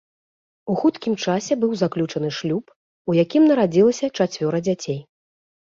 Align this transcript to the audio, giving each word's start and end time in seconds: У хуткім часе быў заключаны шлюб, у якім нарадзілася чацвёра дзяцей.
У 0.73 0.77
хуткім 0.83 1.13
часе 1.25 1.57
быў 1.65 1.75
заключаны 1.83 2.29
шлюб, 2.39 2.65
у 3.13 3.17
якім 3.23 3.47
нарадзілася 3.55 4.13
чацвёра 4.17 4.65
дзяцей. 4.69 4.99